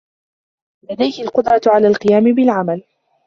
[0.89, 2.83] لديه القدرة على القيام بالعمل.